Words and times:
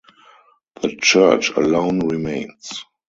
The 0.81 0.95
church 0.95 1.51
alone 1.55 1.99
remains. 2.07 2.85